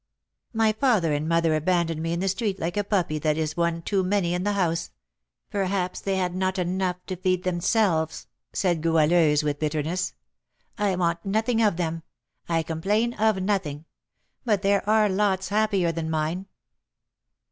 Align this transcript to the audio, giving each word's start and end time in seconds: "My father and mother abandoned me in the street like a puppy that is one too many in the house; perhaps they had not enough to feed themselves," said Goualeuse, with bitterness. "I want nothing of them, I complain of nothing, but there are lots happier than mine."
"My 0.55 0.71
father 0.71 1.13
and 1.13 1.29
mother 1.29 1.53
abandoned 1.55 2.01
me 2.01 2.11
in 2.11 2.21
the 2.21 2.27
street 2.27 2.57
like 2.59 2.75
a 2.75 2.83
puppy 2.83 3.19
that 3.19 3.37
is 3.37 3.55
one 3.55 3.83
too 3.83 4.01
many 4.03 4.33
in 4.33 4.41
the 4.43 4.53
house; 4.53 4.89
perhaps 5.51 6.01
they 6.01 6.15
had 6.15 6.33
not 6.35 6.57
enough 6.57 7.05
to 7.05 7.15
feed 7.15 7.43
themselves," 7.43 8.25
said 8.51 8.81
Goualeuse, 8.81 9.43
with 9.43 9.59
bitterness. 9.59 10.15
"I 10.75 10.95
want 10.95 11.23
nothing 11.23 11.61
of 11.61 11.77
them, 11.77 12.01
I 12.49 12.63
complain 12.63 13.13
of 13.13 13.43
nothing, 13.43 13.85
but 14.43 14.63
there 14.63 14.81
are 14.89 15.07
lots 15.07 15.49
happier 15.49 15.91
than 15.91 16.09
mine." 16.09 16.47